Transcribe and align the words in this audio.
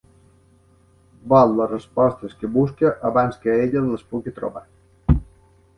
Vol 1.33 1.53
les 1.59 1.69
respostes 1.73 2.33
que 2.41 2.51
busca 2.57 2.93
abans 3.11 3.39
que 3.45 3.57
ella 3.67 3.87
les 3.91 4.07
puga 4.15 4.37
trobar. 4.41 4.69